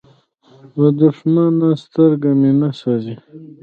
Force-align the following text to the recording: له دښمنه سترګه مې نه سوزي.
له 0.79 0.89
دښمنه 0.99 1.69
سترګه 1.83 2.29
مې 2.39 2.51
نه 2.59 2.69
سوزي. 2.79 3.15